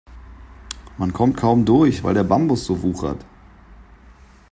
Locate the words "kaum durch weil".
1.37-2.15